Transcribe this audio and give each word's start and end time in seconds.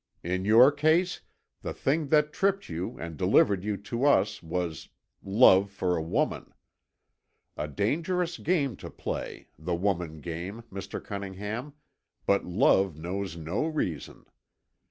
In 0.23 0.45
your 0.45 0.71
case 0.71 1.21
the 1.61 1.75
thing 1.75 2.07
that 2.07 2.33
tripped 2.33 2.69
you 2.69 2.97
and 2.99 3.15
delivered 3.17 3.63
you 3.63 3.77
to 3.77 4.03
us 4.05 4.41
was 4.41 4.89
love 5.21 5.69
for 5.69 5.95
a 5.95 6.01
woman. 6.01 6.55
A 7.55 7.67
dangerous 7.67 8.39
game 8.39 8.75
to 8.77 8.89
play, 8.89 9.49
the 9.59 9.75
woman 9.75 10.19
game, 10.19 10.63
Mr. 10.71 10.99
Cunningham, 11.03 11.73
but 12.25 12.43
love 12.43 12.97
knows 12.97 13.37
no 13.37 13.67
reason. 13.67 14.25